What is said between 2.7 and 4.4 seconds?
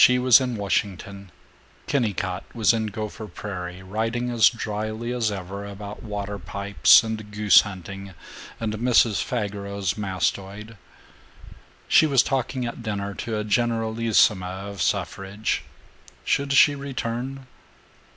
in Gopher Prairie, writing